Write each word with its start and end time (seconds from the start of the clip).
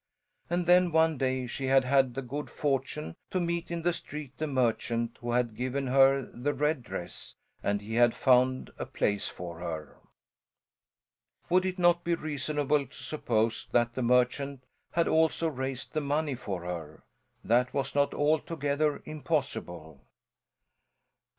And 0.49 0.65
then 0.65 0.91
one 0.91 1.19
day 1.19 1.45
she 1.45 1.65
had 1.67 1.83
had 1.83 2.15
the 2.15 2.23
good 2.23 2.49
fortune 2.49 3.15
to 3.29 3.39
meet 3.39 3.69
in 3.69 3.83
the 3.83 3.93
street 3.93 4.33
the 4.39 4.47
merchant 4.47 5.19
who 5.21 5.33
had 5.33 5.55
given 5.55 5.85
her 5.85 6.23
the 6.23 6.55
red 6.55 6.81
dress, 6.81 7.35
and 7.61 7.81
he 7.81 7.93
had 7.93 8.15
found 8.15 8.71
a 8.79 8.87
place 8.87 9.27
for 9.27 9.59
her. 9.59 9.99
Would 11.51 11.67
it 11.67 11.77
not 11.77 12.03
be 12.03 12.15
reasonable 12.15 12.87
to 12.87 12.95
suppose 12.95 13.67
that 13.73 13.93
the 13.93 14.01
merchant 14.01 14.63
had 14.93 15.07
also 15.07 15.47
raised 15.47 15.93
the 15.93 16.01
money 16.01 16.33
for 16.33 16.63
her? 16.63 17.03
That 17.43 17.71
was 17.71 17.93
not 17.93 18.11
altogether 18.15 19.03
impossible. 19.05 20.01